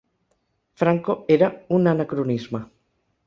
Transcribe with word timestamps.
Franco 0.81 1.15
era 1.35 1.47
un 1.77 1.85
anacronisme 1.93 2.61